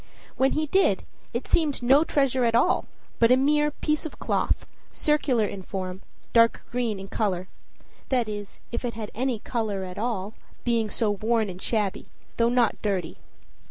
When 0.35 0.53
he 0.53 0.65
did, 0.65 1.03
it 1.31 1.47
seemed 1.47 1.83
no 1.83 2.03
treasure 2.03 2.43
at 2.43 2.55
all; 2.55 2.85
but 3.19 3.31
a 3.31 3.37
mere 3.37 3.69
piece 3.69 4.03
of 4.03 4.17
cloth 4.17 4.65
circular 4.89 5.45
in 5.45 5.61
form, 5.61 6.01
dark 6.33 6.63
green 6.71 6.99
in 6.99 7.07
color 7.07 7.47
that 8.09 8.27
is, 8.27 8.61
if 8.71 8.83
it 8.83 8.95
had 8.95 9.11
any 9.13 9.37
color 9.37 9.83
at 9.83 9.99
all, 9.99 10.33
being 10.63 10.89
so 10.89 11.11
worn 11.11 11.49
and 11.51 11.61
shabby, 11.61 12.07
though 12.37 12.49
not 12.49 12.81
dirty. 12.81 13.19